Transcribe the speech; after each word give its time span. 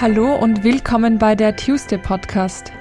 Hallo 0.00 0.32
und 0.32 0.62
willkommen 0.62 1.18
bei 1.18 1.34
der 1.34 1.56
Tuesday 1.56 1.98
Podcast. 1.98 2.72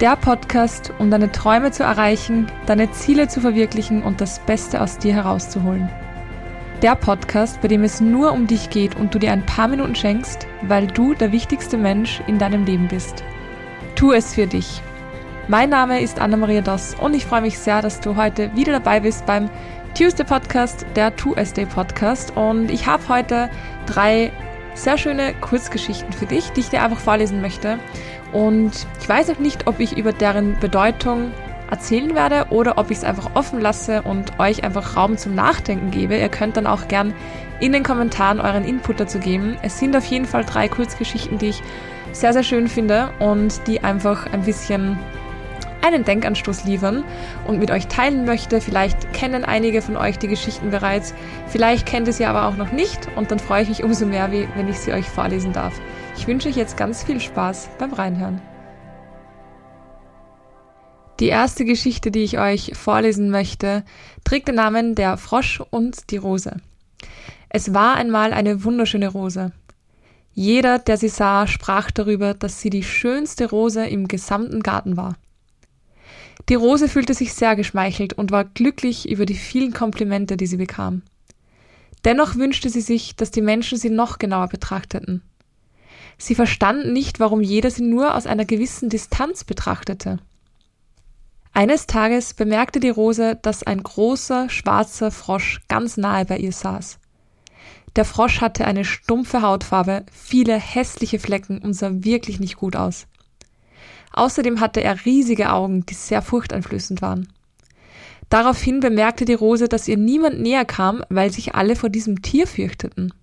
Der 0.00 0.16
Podcast, 0.16 0.90
um 0.98 1.10
deine 1.10 1.30
Träume 1.30 1.72
zu 1.72 1.82
erreichen, 1.82 2.50
deine 2.64 2.90
Ziele 2.90 3.28
zu 3.28 3.42
verwirklichen 3.42 4.02
und 4.02 4.22
das 4.22 4.38
Beste 4.38 4.80
aus 4.80 4.96
dir 4.96 5.12
herauszuholen. 5.12 5.90
Der 6.80 6.94
Podcast, 6.94 7.60
bei 7.60 7.68
dem 7.68 7.82
es 7.82 8.00
nur 8.00 8.32
um 8.32 8.46
dich 8.46 8.70
geht 8.70 8.96
und 8.96 9.14
du 9.14 9.18
dir 9.18 9.32
ein 9.32 9.44
paar 9.44 9.68
Minuten 9.68 9.94
schenkst, 9.94 10.46
weil 10.62 10.86
du 10.86 11.12
der 11.12 11.32
wichtigste 11.32 11.76
Mensch 11.76 12.22
in 12.26 12.38
deinem 12.38 12.64
Leben 12.64 12.88
bist. 12.88 13.22
Tu 13.94 14.12
es 14.12 14.32
für 14.32 14.46
dich. 14.46 14.80
Mein 15.48 15.68
Name 15.68 16.00
ist 16.00 16.18
Anna-Maria 16.18 16.62
Doss 16.62 16.94
und 16.94 17.12
ich 17.12 17.26
freue 17.26 17.42
mich 17.42 17.58
sehr, 17.58 17.82
dass 17.82 18.00
du 18.00 18.16
heute 18.16 18.56
wieder 18.56 18.72
dabei 18.72 19.00
bist 19.00 19.26
beim 19.26 19.50
Tuesday 19.94 20.24
Podcast, 20.24 20.86
der 20.96 21.14
2 21.14 21.66
Podcast. 21.66 22.34
Und 22.38 22.70
ich 22.70 22.86
habe 22.86 23.06
heute 23.06 23.50
drei 23.84 24.32
sehr 24.78 24.98
schöne 24.98 25.34
Kurzgeschichten 25.40 26.12
für 26.12 26.26
dich, 26.26 26.50
die 26.50 26.60
ich 26.60 26.70
dir 26.70 26.82
einfach 26.82 27.00
vorlesen 27.00 27.40
möchte. 27.40 27.78
Und 28.32 28.86
ich 29.00 29.08
weiß 29.08 29.30
auch 29.30 29.38
nicht, 29.38 29.66
ob 29.66 29.80
ich 29.80 29.96
über 29.96 30.12
deren 30.12 30.58
Bedeutung 30.58 31.32
erzählen 31.70 32.14
werde 32.14 32.46
oder 32.50 32.78
ob 32.78 32.90
ich 32.90 32.98
es 32.98 33.04
einfach 33.04 33.30
offen 33.34 33.60
lasse 33.60 34.02
und 34.02 34.38
euch 34.38 34.64
einfach 34.64 34.96
Raum 34.96 35.16
zum 35.16 35.34
Nachdenken 35.34 35.90
gebe. 35.90 36.16
Ihr 36.16 36.28
könnt 36.28 36.56
dann 36.56 36.66
auch 36.66 36.88
gern 36.88 37.14
in 37.60 37.72
den 37.72 37.82
Kommentaren 37.82 38.40
euren 38.40 38.64
Input 38.64 39.00
dazu 39.00 39.18
geben. 39.18 39.56
Es 39.62 39.78
sind 39.78 39.96
auf 39.96 40.04
jeden 40.06 40.24
Fall 40.24 40.44
drei 40.44 40.68
Kurzgeschichten, 40.68 41.38
die 41.38 41.48
ich 41.48 41.62
sehr, 42.12 42.32
sehr 42.32 42.42
schön 42.42 42.68
finde 42.68 43.10
und 43.18 43.66
die 43.66 43.82
einfach 43.84 44.32
ein 44.32 44.42
bisschen 44.42 44.98
einen 45.82 46.04
Denkanstoß 46.04 46.64
liefern 46.64 47.04
und 47.46 47.58
mit 47.58 47.70
euch 47.70 47.86
teilen 47.86 48.24
möchte. 48.24 48.60
Vielleicht 48.60 49.12
kennen 49.12 49.44
einige 49.44 49.82
von 49.82 49.96
euch 49.96 50.18
die 50.18 50.28
Geschichten 50.28 50.70
bereits, 50.70 51.14
vielleicht 51.48 51.86
kennt 51.86 52.06
ihr 52.06 52.12
sie 52.12 52.26
aber 52.26 52.46
auch 52.46 52.56
noch 52.56 52.72
nicht 52.72 53.08
und 53.16 53.30
dann 53.30 53.38
freue 53.38 53.62
ich 53.62 53.68
mich 53.68 53.84
umso 53.84 54.06
mehr, 54.06 54.30
wenn 54.30 54.68
ich 54.68 54.78
sie 54.78 54.92
euch 54.92 55.08
vorlesen 55.08 55.52
darf. 55.52 55.80
Ich 56.16 56.26
wünsche 56.26 56.48
euch 56.48 56.56
jetzt 56.56 56.76
ganz 56.76 57.04
viel 57.04 57.20
Spaß 57.20 57.70
beim 57.78 57.92
Reinhören. 57.92 58.40
Die 61.20 61.28
erste 61.28 61.64
Geschichte, 61.64 62.12
die 62.12 62.22
ich 62.22 62.38
euch 62.38 62.72
vorlesen 62.74 63.30
möchte, 63.30 63.84
trägt 64.22 64.46
den 64.46 64.54
Namen 64.54 64.94
Der 64.94 65.16
Frosch 65.16 65.60
und 65.70 66.10
die 66.10 66.16
Rose. 66.16 66.56
Es 67.48 67.74
war 67.74 67.96
einmal 67.96 68.32
eine 68.32 68.62
wunderschöne 68.62 69.08
Rose. 69.08 69.52
Jeder, 70.32 70.78
der 70.78 70.96
sie 70.96 71.08
sah, 71.08 71.48
sprach 71.48 71.90
darüber, 71.90 72.34
dass 72.34 72.60
sie 72.60 72.70
die 72.70 72.84
schönste 72.84 73.50
Rose 73.50 73.84
im 73.86 74.06
gesamten 74.06 74.62
Garten 74.62 74.96
war. 74.96 75.16
Die 76.48 76.54
Rose 76.54 76.88
fühlte 76.88 77.12
sich 77.12 77.34
sehr 77.34 77.56
geschmeichelt 77.56 78.14
und 78.14 78.30
war 78.30 78.44
glücklich 78.44 79.08
über 79.08 79.26
die 79.26 79.34
vielen 79.34 79.72
Komplimente, 79.72 80.36
die 80.36 80.46
sie 80.46 80.56
bekam. 80.56 81.02
Dennoch 82.04 82.36
wünschte 82.36 82.70
sie 82.70 82.80
sich, 82.80 83.16
dass 83.16 83.30
die 83.30 83.42
Menschen 83.42 83.76
sie 83.76 83.90
noch 83.90 84.18
genauer 84.18 84.48
betrachteten. 84.48 85.22
Sie 86.16 86.34
verstand 86.34 86.92
nicht, 86.92 87.20
warum 87.20 87.42
jeder 87.42 87.70
sie 87.70 87.82
nur 87.82 88.14
aus 88.14 88.26
einer 88.26 88.44
gewissen 88.44 88.88
Distanz 88.88 89.44
betrachtete. 89.44 90.18
Eines 91.52 91.86
Tages 91.86 92.34
bemerkte 92.34 92.80
die 92.80 92.88
Rose, 92.88 93.38
dass 93.42 93.62
ein 93.62 93.82
großer, 93.82 94.48
schwarzer 94.48 95.10
Frosch 95.10 95.60
ganz 95.68 95.96
nahe 95.96 96.24
bei 96.24 96.38
ihr 96.38 96.52
saß. 96.52 96.98
Der 97.96 98.04
Frosch 98.04 98.40
hatte 98.40 98.64
eine 98.64 98.84
stumpfe 98.84 99.42
Hautfarbe, 99.42 100.06
viele 100.12 100.56
hässliche 100.56 101.18
Flecken 101.18 101.58
und 101.58 101.74
sah 101.74 101.90
wirklich 101.92 102.38
nicht 102.38 102.56
gut 102.56 102.76
aus. 102.76 103.06
Außerdem 104.18 104.58
hatte 104.58 104.82
er 104.82 105.04
riesige 105.04 105.52
Augen, 105.52 105.86
die 105.86 105.94
sehr 105.94 106.22
furchteinflößend 106.22 107.02
waren. 107.02 107.28
Daraufhin 108.28 108.80
bemerkte 108.80 109.24
die 109.24 109.34
Rose, 109.34 109.68
dass 109.68 109.86
ihr 109.86 109.96
niemand 109.96 110.40
näher 110.40 110.64
kam, 110.64 111.04
weil 111.08 111.30
sich 111.32 111.54
alle 111.54 111.76
vor 111.76 111.88
diesem 111.88 112.20
Tier 112.20 112.48
fürchteten. 112.48 113.14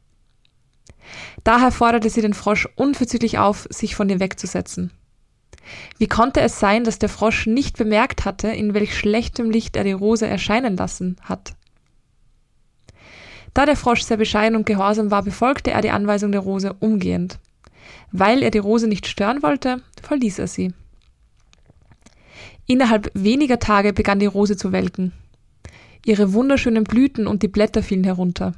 Daher 1.44 1.72
forderte 1.72 2.10
sie 2.10 2.22
den 2.22 2.34
Frosch 2.34 2.70
unverzüglich 2.78 3.38
auf, 3.38 3.68
sich 3.70 3.94
von 3.94 4.08
ihr 4.08 4.22
wegzusetzen. 4.22 4.92
Wie 5.98 6.08
konnte 6.08 6.40
es 6.40 6.62
sein, 6.62 6.86
dass 6.86 6.98
der 6.98 7.10
Frosch 7.10 7.46
nicht 7.46 7.78
bemerkt 7.78 8.24
hatte, 8.24 8.48
in 8.48 8.74
welch 8.74 8.98
schlechtem 8.98 9.52
Licht 9.52 9.76
er 9.76 9.84
die 9.84 9.92
Rose 9.92 10.26
erscheinen 10.26 10.78
lassen 10.78 11.18
hat? 11.22 11.56
Da 13.54 13.66
der 13.66 13.76
Frosch 13.76 14.04
sehr 14.04 14.18
bescheiden 14.18 14.56
und 14.56 14.66
gehorsam 14.66 15.12
war, 15.12 15.24
befolgte 15.24 15.72
er 15.72 15.82
die 15.82 15.92
Anweisung 15.92 16.32
der 16.32 16.42
Rose 16.42 16.74
umgehend. 16.80 17.38
Weil 18.14 18.44
er 18.44 18.52
die 18.52 18.60
Rose 18.60 18.88
nicht 18.88 19.08
stören 19.08 19.44
wollte, 19.44 19.82
verließ 20.02 20.40
er 20.40 20.48
sie. 20.48 20.74
Innerhalb 22.68 23.12
weniger 23.14 23.60
Tage 23.60 23.94
begann 23.94 24.20
die 24.20 24.26
Rose 24.26 24.58
zu 24.58 24.72
welken. 24.72 25.14
Ihre 26.06 26.34
wunderschönen 26.34 26.84
Blüten 26.84 27.28
und 27.28 27.44
die 27.44 27.48
Blätter 27.48 27.84
fielen 27.84 28.04
herunter. 28.04 28.54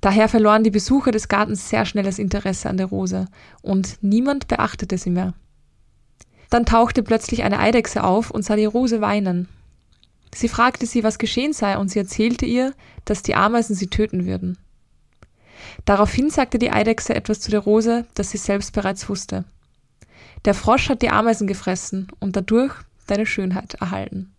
Daher 0.00 0.28
verloren 0.28 0.64
die 0.64 0.70
Besucher 0.70 1.12
des 1.12 1.28
Gartens 1.28 1.68
sehr 1.68 1.84
schnell 1.84 2.04
das 2.04 2.18
Interesse 2.18 2.68
an 2.68 2.76
der 2.76 2.86
Rose, 2.86 3.26
und 3.62 3.98
niemand 4.00 4.48
beachtete 4.48 4.98
sie 4.98 5.10
mehr. 5.10 5.34
Dann 6.48 6.66
tauchte 6.66 7.02
plötzlich 7.02 7.44
eine 7.44 7.60
Eidechse 7.60 8.02
auf 8.02 8.30
und 8.30 8.44
sah 8.44 8.56
die 8.56 8.64
Rose 8.64 9.00
weinen. 9.00 9.48
Sie 10.34 10.48
fragte 10.48 10.86
sie, 10.86 11.04
was 11.04 11.18
geschehen 11.18 11.52
sei, 11.52 11.76
und 11.76 11.90
sie 11.90 11.98
erzählte 11.98 12.46
ihr, 12.46 12.72
dass 13.04 13.22
die 13.22 13.34
Ameisen 13.34 13.76
sie 13.76 13.88
töten 13.88 14.26
würden. 14.26 14.58
Daraufhin 15.84 16.30
sagte 16.30 16.58
die 16.58 16.70
Eidechse 16.70 17.14
etwas 17.14 17.40
zu 17.40 17.50
der 17.50 17.60
Rose, 17.60 18.06
das 18.14 18.30
sie 18.30 18.38
selbst 18.38 18.72
bereits 18.72 19.08
wusste. 19.08 19.44
Der 20.44 20.54
Frosch 20.54 20.88
hat 20.88 21.02
die 21.02 21.10
Ameisen 21.10 21.46
gefressen 21.46 22.08
und 22.18 22.36
dadurch 22.36 22.74
deine 23.06 23.26
Schönheit 23.26 23.74
erhalten. 23.74 24.32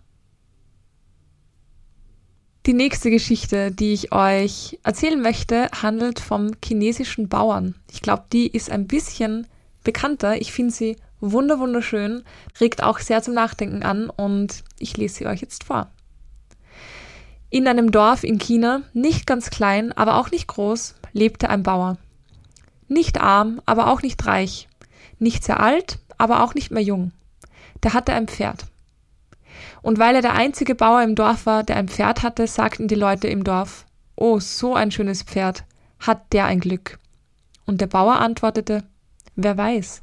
Die 2.66 2.74
nächste 2.74 3.10
Geschichte, 3.10 3.72
die 3.72 3.94
ich 3.94 4.12
euch 4.12 4.80
erzählen 4.84 5.20
möchte, 5.20 5.70
handelt 5.82 6.20
vom 6.20 6.52
chinesischen 6.64 7.28
Bauern. 7.28 7.76
Ich 7.92 8.02
glaube, 8.02 8.26
die 8.32 8.48
ist 8.48 8.70
ein 8.70 8.88
bisschen 8.88 9.48
bekannter. 9.84 10.40
Ich 10.40 10.52
finde 10.52 10.72
sie 10.72 10.96
wunder 11.20 11.60
wunderschön, 11.60 12.24
regt 12.60 12.84
auch 12.84 13.00
sehr 13.00 13.22
zum 13.24 13.34
Nachdenken 13.34 13.84
an 13.84 14.10
und 14.10 14.64
ich 14.78 14.98
lese 14.98 15.16
sie 15.16 15.26
euch 15.28 15.42
jetzt 15.42 15.64
vor. 15.64 15.90
In 17.50 17.68
einem 17.68 17.92
Dorf 17.92 18.24
in 18.24 18.38
China, 18.38 18.84
nicht 18.94 19.28
ganz 19.28 19.50
klein, 19.50 19.92
aber 19.92 20.18
auch 20.18 20.32
nicht 20.32 20.48
groß, 20.48 20.96
lebte 21.14 21.50
ein 21.50 21.64
Bauer. 21.64 21.98
Nicht 22.88 23.20
arm, 23.20 23.62
aber 23.66 23.88
auch 23.88 24.02
nicht 24.02 24.26
reich. 24.26 24.68
Nicht 25.22 25.44
sehr 25.44 25.60
alt, 25.60 26.00
aber 26.18 26.44
auch 26.44 26.56
nicht 26.56 26.72
mehr 26.72 26.82
jung. 26.82 27.12
Der 27.84 27.94
hatte 27.94 28.12
ein 28.12 28.28
Pferd. 28.28 28.66
Und 29.84 30.00
weil 30.00 30.16
er 30.16 30.24
der 30.24 30.34
einzige 30.34 30.74
Bauer 30.74 31.04
im 31.04 31.14
Dorf 31.14 31.46
war, 31.46 31.64
der 31.64 31.76
ein 31.76 31.88
Pferd 31.88 32.24
hatte, 32.24 32.48
sagten 32.48 32.88
die 32.88 32.96
Leute 32.96 33.28
im 33.28 33.44
Dorf, 33.44 33.86
Oh, 34.16 34.40
so 34.40 34.74
ein 34.74 34.90
schönes 34.90 35.22
Pferd, 35.22 35.64
hat 36.00 36.34
der 36.34 36.46
ein 36.46 36.60
Glück. 36.60 36.98
Und 37.68 37.82
der 37.82 37.88
Bauer 37.88 38.20
antwortete, 38.20 38.84
Wer 39.36 39.58
weiß. 39.58 40.02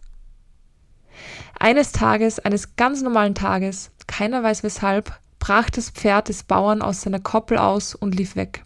Eines 1.58 1.90
Tages, 1.90 2.38
eines 2.38 2.76
ganz 2.76 3.02
normalen 3.02 3.34
Tages, 3.34 3.90
keiner 4.06 4.44
weiß 4.44 4.62
weshalb, 4.62 5.18
brach 5.40 5.68
das 5.68 5.90
Pferd 5.90 6.28
des 6.28 6.44
Bauern 6.44 6.80
aus 6.80 7.02
seiner 7.02 7.18
Koppel 7.18 7.58
aus 7.58 7.96
und 7.96 8.14
lief 8.14 8.36
weg. 8.36 8.64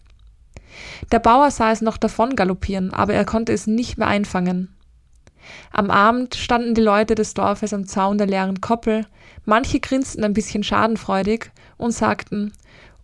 Der 1.11 1.17
Bauer 1.17 1.49
sah 1.49 1.71
es 1.71 1.81
noch 1.81 1.97
davon 1.97 2.35
galoppieren, 2.35 2.93
aber 2.93 3.15
er 3.15 3.25
konnte 3.25 3.53
es 3.53 3.65
nicht 3.65 3.97
mehr 3.97 4.07
einfangen. 4.07 4.75
Am 5.71 5.89
Abend 5.89 6.35
standen 6.35 6.75
die 6.75 6.81
Leute 6.81 7.15
des 7.15 7.33
Dorfes 7.33 7.73
am 7.73 7.85
Zaun 7.85 8.17
der 8.17 8.27
leeren 8.27 8.61
Koppel, 8.61 9.05
manche 9.45 9.79
grinsten 9.79 10.23
ein 10.23 10.33
bisschen 10.33 10.63
schadenfreudig 10.63 11.51
und 11.77 11.91
sagten 11.91 12.53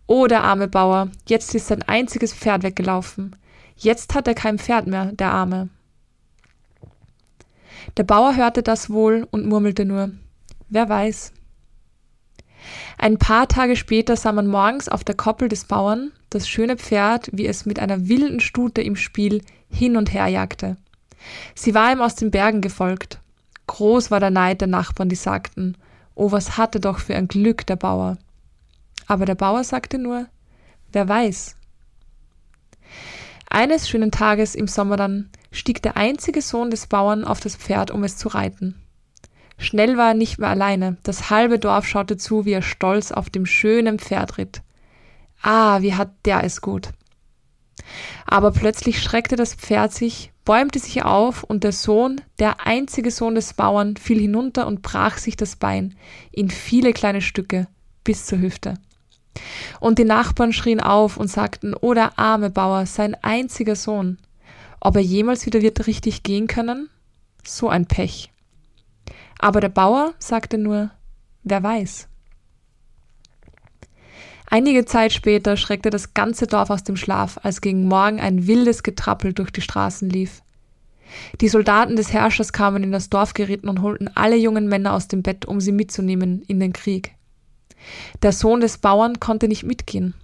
Oh, 0.06 0.26
der 0.26 0.42
arme 0.42 0.66
Bauer, 0.66 1.08
jetzt 1.28 1.54
ist 1.54 1.68
sein 1.68 1.82
einziges 1.82 2.34
Pferd 2.34 2.62
weggelaufen. 2.62 3.36
Jetzt 3.76 4.14
hat 4.14 4.26
er 4.26 4.34
kein 4.34 4.58
Pferd 4.58 4.86
mehr, 4.86 5.12
der 5.12 5.30
Arme. 5.30 5.68
Der 7.96 8.04
Bauer 8.04 8.36
hörte 8.36 8.62
das 8.62 8.90
wohl 8.90 9.26
und 9.30 9.46
murmelte 9.46 9.84
nur 9.84 10.10
Wer 10.68 10.88
weiß. 10.88 11.32
Ein 12.98 13.18
paar 13.18 13.48
Tage 13.48 13.76
später 13.76 14.16
sah 14.16 14.32
man 14.32 14.46
morgens 14.46 14.88
auf 14.88 15.04
der 15.04 15.16
Koppel 15.16 15.48
des 15.48 15.64
Bauern 15.64 16.12
das 16.28 16.48
schöne 16.48 16.76
Pferd, 16.76 17.30
wie 17.32 17.46
es 17.46 17.66
mit 17.66 17.78
einer 17.78 18.08
wilden 18.08 18.40
Stute 18.40 18.82
im 18.82 18.96
Spiel 18.96 19.42
hin 19.68 19.96
und 19.96 20.12
her 20.12 20.28
jagte. 20.28 20.76
Sie 21.54 21.74
war 21.74 21.92
ihm 21.92 22.00
aus 22.00 22.14
den 22.14 22.30
Bergen 22.30 22.60
gefolgt. 22.60 23.20
Groß 23.66 24.10
war 24.10 24.20
der 24.20 24.30
Neid 24.30 24.60
der 24.60 24.68
Nachbarn, 24.68 25.08
die 25.08 25.16
sagten, 25.16 25.76
oh, 26.14 26.32
was 26.32 26.56
hatte 26.56 26.80
doch 26.80 26.98
für 26.98 27.14
ein 27.14 27.28
Glück 27.28 27.66
der 27.66 27.76
Bauer. 27.76 28.18
Aber 29.06 29.26
der 29.26 29.34
Bauer 29.34 29.64
sagte 29.64 29.98
nur, 29.98 30.26
wer 30.92 31.08
weiß. 31.08 31.56
Eines 33.48 33.88
schönen 33.88 34.10
Tages 34.10 34.54
im 34.54 34.68
Sommer 34.68 34.96
dann 34.96 35.28
stieg 35.50 35.82
der 35.82 35.96
einzige 35.96 36.42
Sohn 36.42 36.70
des 36.70 36.86
Bauern 36.86 37.24
auf 37.24 37.40
das 37.40 37.56
Pferd, 37.56 37.90
um 37.90 38.04
es 38.04 38.16
zu 38.16 38.28
reiten. 38.28 38.80
Schnell 39.58 39.96
war 39.96 40.08
er 40.08 40.14
nicht 40.14 40.38
mehr 40.38 40.48
alleine. 40.48 40.96
Das 41.02 41.30
halbe 41.30 41.58
Dorf 41.58 41.86
schaute 41.86 42.16
zu, 42.16 42.44
wie 42.44 42.52
er 42.52 42.62
stolz 42.62 43.12
auf 43.12 43.28
dem 43.28 43.46
schönen 43.46 43.98
Pferd 43.98 44.38
ritt. 44.38 44.62
Ah, 45.42 45.82
wie 45.82 45.94
hat 45.94 46.10
der 46.24 46.44
es 46.44 46.60
gut. 46.60 46.90
Aber 48.24 48.52
plötzlich 48.52 49.02
schreckte 49.02 49.36
das 49.36 49.54
Pferd 49.54 49.92
sich, 49.92 50.32
bäumte 50.50 50.80
sich 50.80 51.04
auf, 51.04 51.44
und 51.44 51.62
der 51.62 51.70
Sohn, 51.70 52.20
der 52.40 52.66
einzige 52.66 53.12
Sohn 53.12 53.36
des 53.36 53.54
Bauern, 53.54 53.96
fiel 53.96 54.18
hinunter 54.18 54.66
und 54.66 54.82
brach 54.82 55.16
sich 55.16 55.36
das 55.36 55.54
Bein 55.54 55.94
in 56.32 56.50
viele 56.50 56.92
kleine 56.92 57.20
Stücke 57.20 57.68
bis 58.02 58.26
zur 58.26 58.40
Hüfte. 58.40 58.74
Und 59.78 60.00
die 60.00 60.04
Nachbarn 60.04 60.52
schrien 60.52 60.80
auf 60.80 61.18
und 61.18 61.28
sagten, 61.28 61.76
oh 61.80 61.94
der 61.94 62.18
arme 62.18 62.50
Bauer, 62.50 62.86
sein 62.86 63.14
einziger 63.22 63.76
Sohn, 63.76 64.18
ob 64.80 64.96
er 64.96 65.02
jemals 65.02 65.46
wieder 65.46 65.62
wird 65.62 65.86
richtig 65.86 66.24
gehen 66.24 66.48
können? 66.48 66.90
So 67.44 67.68
ein 67.68 67.86
Pech. 67.86 68.32
Aber 69.38 69.60
der 69.60 69.68
Bauer 69.68 70.14
sagte 70.18 70.58
nur, 70.58 70.90
wer 71.44 71.62
weiß. 71.62 72.08
Einige 74.52 74.84
Zeit 74.84 75.12
später 75.12 75.56
schreckte 75.56 75.90
das 75.90 76.12
ganze 76.12 76.48
Dorf 76.48 76.70
aus 76.70 76.82
dem 76.82 76.96
Schlaf, 76.96 77.38
als 77.44 77.60
gegen 77.60 77.86
Morgen 77.86 78.18
ein 78.18 78.48
wildes 78.48 78.82
Getrappel 78.82 79.32
durch 79.32 79.52
die 79.52 79.60
Straßen 79.60 80.10
lief. 80.10 80.42
Die 81.40 81.48
Soldaten 81.48 81.94
des 81.94 82.12
Herrschers 82.12 82.52
kamen 82.52 82.82
in 82.82 82.90
das 82.90 83.10
Dorf 83.10 83.32
geritten 83.32 83.68
und 83.68 83.80
holten 83.80 84.10
alle 84.16 84.34
jungen 84.34 84.66
Männer 84.66 84.92
aus 84.92 85.06
dem 85.06 85.22
Bett, 85.22 85.46
um 85.46 85.60
sie 85.60 85.70
mitzunehmen 85.70 86.42
in 86.48 86.58
den 86.58 86.72
Krieg. 86.72 87.14
Der 88.22 88.32
Sohn 88.32 88.60
des 88.60 88.78
Bauern 88.78 89.20
konnte 89.20 89.46
nicht 89.46 89.62
mitgehen. 89.62 90.14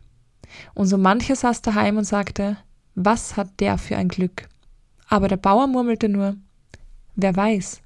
Und 0.75 0.87
so 0.89 0.99
mancher 0.99 1.37
saß 1.37 1.63
daheim 1.63 1.97
und 1.97 2.05
sagte, 2.05 2.57
was 2.97 3.37
hat 3.37 3.61
der 3.61 3.79
für 3.79 3.97
ein 3.97 4.09
Glück? 4.09 4.49
Aber 5.09 5.29
der 5.29 5.37
Bauer 5.37 5.69
murmelte 5.69 6.09
nur, 6.09 6.35
wer 7.15 7.37
weiß. 7.37 7.81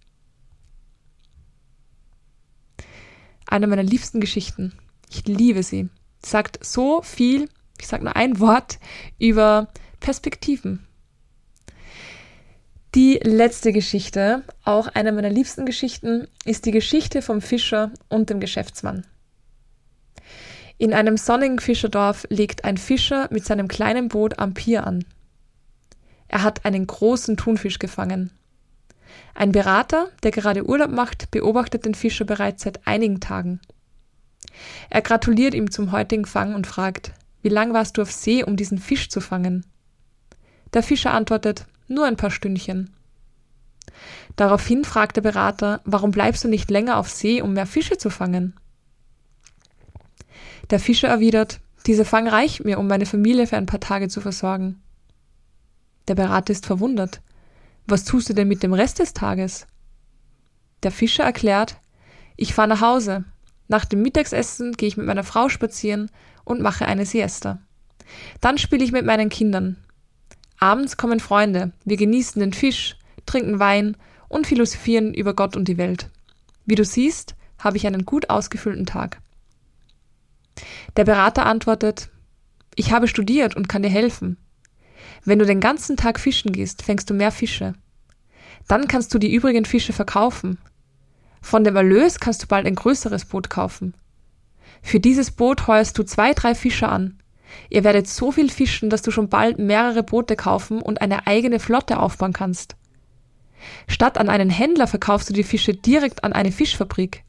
Eine 3.47 3.67
meiner 3.67 3.83
liebsten 3.83 4.21
Geschichten. 4.21 4.73
Ich 5.11 5.27
liebe 5.27 5.63
sie 5.63 5.91
sagt 6.25 6.65
so 6.65 7.03
viel, 7.03 7.49
ich 7.79 7.89
sage 7.89 8.05
nur 8.05 8.17
ein 8.17 8.41
Wort, 8.41 8.79
über 9.19 9.69
Perspektiven. 10.01 10.87
Die 12.95 13.21
letzte 13.23 13.73
Geschichte, 13.73 14.43
auch 14.65 14.89
eine 14.89 15.13
meiner 15.13 15.31
liebsten 15.31 15.65
Geschichten, 15.65 16.27
ist 16.45 16.67
die 16.67 16.73
Geschichte 16.73 17.23
vom 17.23 17.41
Fischer 17.41 17.93
und 18.09 18.31
dem 18.31 18.41
Geschäftsmann. 18.41 19.07
In 20.77 20.93
einem 20.93 21.17
sonnigen 21.17 21.61
Fischerdorf 21.61 22.27
legt 22.31 22.65
ein 22.65 22.79
Fischer 22.79 23.29
mit 23.31 23.45
seinem 23.45 23.69
kleinen 23.69 24.09
Boot 24.09 24.39
am 24.39 24.55
Pier 24.55 24.87
an. 24.87 25.05
Er 26.27 26.43
hat 26.43 26.65
einen 26.65 26.87
großen 26.87 27.37
Thunfisch 27.37 27.79
gefangen. 27.79 28.31
Ein 29.35 29.53
Berater, 29.53 30.09
der 30.23 30.31
gerade 30.31 30.67
Urlaub 30.67 30.91
macht, 30.91 31.31
beobachtet 31.31 31.85
den 31.85 31.95
Fischer 31.95 32.25
bereits 32.25 32.63
seit 32.63 32.87
einigen 32.87 33.21
Tagen. 33.21 33.61
Er 34.89 35.03
gratuliert 35.03 35.55
ihm 35.55 35.71
zum 35.71 35.93
heutigen 35.93 36.25
Fang 36.25 36.55
und 36.55 36.67
fragt, 36.67 37.13
wie 37.43 37.49
lang 37.49 37.73
warst 37.73 37.97
du 37.97 38.03
auf 38.03 38.13
See, 38.13 38.43
um 38.45 38.57
diesen 38.57 38.79
Fisch 38.79 39.09
zu 39.09 39.21
fangen? 39.21 39.67
Der 40.73 40.83
Fischer 40.83 41.13
antwortet, 41.13 41.67
nur 41.89 42.07
ein 42.07 42.17
paar 42.17 42.31
Stündchen. 42.31 42.91
Daraufhin 44.37 44.85
fragt 44.85 45.17
der 45.17 45.23
Berater, 45.23 45.81
warum 45.85 46.11
bleibst 46.11 46.45
du 46.45 46.49
nicht 46.49 46.71
länger 46.71 46.99
auf 46.99 47.09
See, 47.09 47.43
um 47.43 47.55
mehr 47.55 47.67
Fische 47.67 47.99
zu 47.99 48.11
fangen? 48.11 48.55
Der 50.71 50.79
Fischer 50.79 51.09
erwidert, 51.09 51.61
dieser 51.87 52.05
Fang 52.05 52.29
reicht 52.29 52.65
mir, 52.65 52.79
um 52.79 52.87
meine 52.87 53.07
Familie 53.07 53.47
für 53.47 53.57
ein 53.57 53.67
paar 53.67 53.81
Tage 53.81 54.09
zu 54.09 54.21
versorgen. 54.21 54.81
Der 56.09 56.15
Berater 56.15 56.53
ist 56.53 56.67
verwundert. 56.67 57.21
Was 57.87 58.05
tust 58.05 58.29
du 58.29 58.35
denn 58.35 58.49
mit 58.49 58.63
dem 58.63 58.73
Rest 58.73 58.99
des 58.99 59.15
Tages? 59.15 59.67
Der 60.83 60.93
Fischer 60.93 61.25
erklärt, 61.25 61.81
ich 62.37 62.55
fahre 62.55 62.69
nach 62.69 62.81
Hause, 62.81 63.25
nach 63.71 63.85
dem 63.85 64.03
Mittagsessen 64.03 64.73
gehe 64.73 64.89
ich 64.89 64.97
mit 64.97 65.07
meiner 65.07 65.23
Frau 65.23 65.49
spazieren 65.49 66.11
und 66.43 66.61
mache 66.61 66.87
eine 66.87 67.07
Siesta. 67.07 67.61
Dann 68.41 68.59
spiele 68.59 68.83
ich 68.83 68.91
mit 68.91 69.07
meinen 69.07 69.29
Kindern. 69.29 69.77
Abends 70.59 70.97
kommen 70.97 71.21
Freunde, 71.21 71.71
wir 71.85 71.97
genießen 71.97 72.41
den 72.41 72.53
Fisch, 72.53 72.97
trinken 73.27 73.61
Wein 73.61 73.97
und 74.29 74.49
philosophieren 74.49 75.15
über 75.15 75.35
Gott 75.35 75.57
und 75.57 75.69
die 75.69 75.79
Welt. 75.79 76.11
Wie 76.67 76.75
du 76.75 76.85
siehst, 76.85 77.37
habe 77.61 77.77
ich 77.77 77.87
einen 77.87 78.05
gut 78.05 78.29
ausgefüllten 78.29 78.87
Tag. 78.87 79.21
Der 80.97 81.05
Berater 81.05 81.47
antwortet, 81.47 82.11
ich 82.75 82.91
habe 82.91 83.07
studiert 83.07 83.55
und 83.55 83.69
kann 83.69 83.83
dir 83.83 83.89
helfen. 83.89 84.37
Wenn 85.25 85.39
du 85.39 85.47
den 85.47 85.61
ganzen 85.61 85.97
Tag 85.97 86.19
fischen 86.19 86.51
gehst, 86.51 86.83
fängst 86.83 87.09
du 87.09 87.15
mehr 87.15 87.31
Fische. 87.31 87.75
Dann 88.67 88.89
kannst 88.89 89.15
du 89.15 89.21
die 89.21 89.33
übrigen 89.33 89.65
Fische 89.65 89.93
verkaufen, 89.93 90.59
von 91.41 91.65
dem 91.65 91.77
Erlös 91.77 92.21
kannst 92.21 92.43
du 92.43 92.47
bald 92.47 92.67
ein 92.67 92.75
größeres 92.75 93.25
Boot 93.25 93.51
kaufen. 93.51 93.95
Für 94.83 95.01
dieses 95.01 95.31
Boot 95.31 95.67
heuerst 95.67 95.99
du 95.99 96.03
zwei, 96.03 96.33
drei 96.33 96.55
Fischer 96.55 96.91
an. 96.91 97.19
Ihr 97.69 97.85
werdet 97.85 98.07
so 98.09 98.31
viel 98.31 98.51
fischen, 98.51 98.91
dass 98.91 99.03
du 99.03 99.11
schon 99.11 99.29
bald 99.29 99.59
mehrere 99.59 100.03
Boote 100.03 100.37
kaufen 100.37 100.81
und 100.81 101.01
eine 101.01 101.27
eigene 101.27 101.59
Flotte 101.59 101.99
aufbauen 101.99 102.33
kannst. 102.33 102.77
Statt 103.89 104.19
an 104.19 104.29
einen 104.29 104.51
Händler 104.51 104.87
verkaufst 104.87 105.29
du 105.29 105.35
die 105.35 105.43
Fische 105.43 105.75
direkt 105.75 106.25
an 106.25 106.33
eine 106.33 106.53
Fischfabrik. 106.53 107.25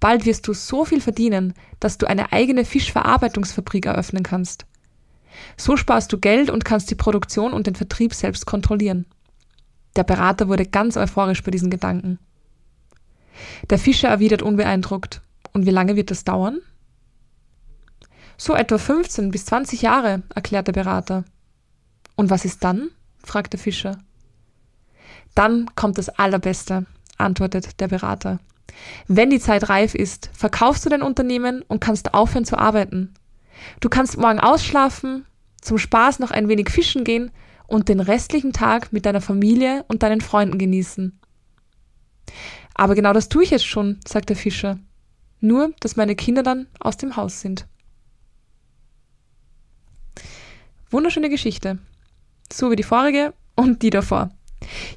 Bald 0.00 0.26
wirst 0.26 0.46
du 0.48 0.52
so 0.52 0.84
viel 0.84 1.00
verdienen, 1.00 1.54
dass 1.80 1.98
du 1.98 2.06
eine 2.06 2.32
eigene 2.32 2.64
Fischverarbeitungsfabrik 2.64 3.86
eröffnen 3.86 4.22
kannst. 4.22 4.66
So 5.56 5.76
sparst 5.76 6.12
du 6.12 6.18
Geld 6.18 6.50
und 6.50 6.64
kannst 6.64 6.90
die 6.90 6.96
Produktion 6.96 7.52
und 7.52 7.66
den 7.66 7.74
Vertrieb 7.74 8.14
selbst 8.14 8.46
kontrollieren. 8.46 9.06
Der 9.96 10.04
Berater 10.04 10.48
wurde 10.48 10.66
ganz 10.66 10.96
euphorisch 10.96 11.42
bei 11.42 11.50
diesen 11.50 11.70
Gedanken. 11.70 12.18
Der 13.70 13.78
Fischer 13.78 14.08
erwidert 14.08 14.42
unbeeindruckt. 14.42 15.22
Und 15.52 15.66
wie 15.66 15.70
lange 15.70 15.96
wird 15.96 16.10
das 16.10 16.24
dauern? 16.24 16.60
So 18.36 18.54
etwa 18.54 18.78
15 18.78 19.30
bis 19.30 19.44
20 19.46 19.82
Jahre, 19.82 20.22
erklärt 20.34 20.66
der 20.66 20.72
Berater. 20.72 21.24
Und 22.16 22.30
was 22.30 22.44
ist 22.44 22.64
dann? 22.64 22.88
fragt 23.22 23.52
der 23.52 23.60
Fischer. 23.60 23.98
Dann 25.34 25.70
kommt 25.74 25.98
das 25.98 26.08
Allerbeste, 26.08 26.86
antwortet 27.18 27.80
der 27.80 27.88
Berater. 27.88 28.40
Wenn 29.06 29.30
die 29.30 29.40
Zeit 29.40 29.68
reif 29.68 29.94
ist, 29.94 30.30
verkaufst 30.32 30.84
du 30.84 30.88
dein 30.88 31.02
Unternehmen 31.02 31.62
und 31.68 31.80
kannst 31.80 32.14
aufhören 32.14 32.44
zu 32.44 32.58
arbeiten. 32.58 33.14
Du 33.80 33.88
kannst 33.88 34.18
morgen 34.18 34.40
ausschlafen, 34.40 35.26
zum 35.60 35.78
Spaß 35.78 36.18
noch 36.18 36.30
ein 36.30 36.48
wenig 36.48 36.70
fischen 36.70 37.04
gehen 37.04 37.30
und 37.66 37.88
den 37.88 38.00
restlichen 38.00 38.52
Tag 38.52 38.92
mit 38.92 39.06
deiner 39.06 39.20
Familie 39.20 39.84
und 39.88 40.02
deinen 40.02 40.20
Freunden 40.20 40.58
genießen. 40.58 41.18
Aber 42.82 42.96
genau 42.96 43.12
das 43.12 43.28
tue 43.28 43.44
ich 43.44 43.50
jetzt 43.52 43.64
schon, 43.64 44.00
sagt 44.04 44.28
der 44.28 44.34
Fischer. 44.34 44.76
Nur, 45.38 45.72
dass 45.78 45.94
meine 45.94 46.16
Kinder 46.16 46.42
dann 46.42 46.66
aus 46.80 46.96
dem 46.96 47.14
Haus 47.14 47.40
sind. 47.40 47.68
Wunderschöne 50.90 51.28
Geschichte. 51.28 51.78
So 52.52 52.72
wie 52.72 52.76
die 52.76 52.82
vorige 52.82 53.34
und 53.54 53.82
die 53.82 53.90
davor. 53.90 54.30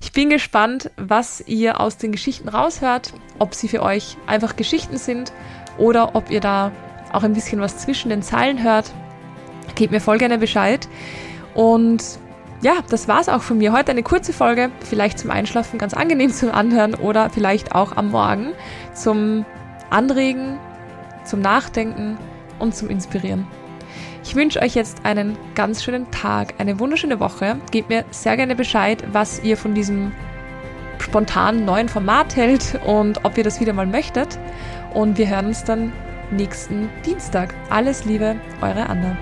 Ich 0.01 0.13
bin 0.13 0.31
gespannt, 0.31 0.89
was 0.97 1.41
ihr 1.41 1.79
aus 1.79 1.97
den 1.97 2.11
Geschichten 2.11 2.49
raushört, 2.49 3.13
ob 3.37 3.53
sie 3.53 3.67
für 3.67 3.83
euch 3.83 4.17
einfach 4.25 4.55
Geschichten 4.55 4.97
sind 4.97 5.31
oder 5.77 6.15
ob 6.15 6.31
ihr 6.31 6.41
da 6.41 6.71
auch 7.11 7.21
ein 7.21 7.33
bisschen 7.33 7.61
was 7.61 7.77
zwischen 7.77 8.09
den 8.09 8.23
Zeilen 8.23 8.63
hört. 8.63 8.91
Gebt 9.75 9.91
mir 9.91 10.01
voll 10.01 10.17
gerne 10.17 10.39
Bescheid. 10.39 10.89
Und 11.53 12.17
ja, 12.61 12.73
das 12.89 13.07
war's 13.07 13.29
auch 13.29 13.41
von 13.41 13.57
mir. 13.57 13.73
Heute 13.73 13.91
eine 13.91 14.03
kurze 14.03 14.33
Folge, 14.33 14.71
vielleicht 14.81 15.19
zum 15.19 15.31
Einschlafen 15.31 15.77
ganz 15.77 15.93
angenehm 15.93 16.31
zum 16.31 16.51
Anhören 16.51 16.95
oder 16.95 17.29
vielleicht 17.29 17.75
auch 17.75 17.95
am 17.95 18.11
Morgen 18.11 18.53
zum 18.93 19.45
Anregen, 19.89 20.57
zum 21.23 21.41
Nachdenken 21.41 22.17
und 22.59 22.75
zum 22.75 22.89
Inspirieren. 22.89 23.47
Ich 24.23 24.35
wünsche 24.35 24.61
euch 24.61 24.73
jetzt 24.73 25.05
einen 25.05 25.37
ganz 25.53 25.83
schönen 25.83 26.09
Tag, 26.09 26.55
eine 26.57 26.79
wunderschöne 26.79 27.19
Woche. 27.19 27.57
Gebt 27.69 27.89
mir 27.89 28.05
sehr 28.09 28.35
gerne 28.37 28.55
Bescheid, 28.55 29.03
was 29.11 29.43
ihr 29.43 29.55
von 29.55 29.75
diesem 29.75 30.11
spontanen 30.97 31.65
neuen 31.65 31.89
Format 31.89 32.35
hält 32.35 32.79
und 32.85 33.23
ob 33.23 33.37
ihr 33.37 33.43
das 33.43 33.59
wieder 33.59 33.73
mal 33.73 33.85
möchtet. 33.85 34.39
Und 34.93 35.17
wir 35.17 35.29
hören 35.29 35.47
uns 35.47 35.63
dann 35.63 35.93
nächsten 36.31 36.89
Dienstag. 37.05 37.53
Alles 37.69 38.05
Liebe, 38.05 38.35
eure 38.61 38.89
Anna. 38.89 39.15